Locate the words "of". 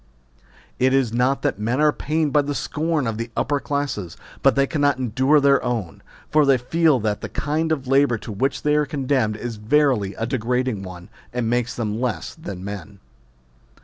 3.05-3.19, 7.71-7.85